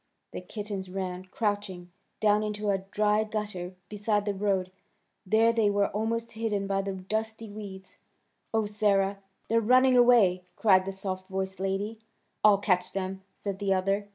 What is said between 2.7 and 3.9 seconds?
a dry gutter